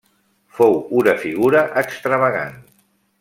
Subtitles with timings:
[0.59, 2.57] Fou una figura extravagant.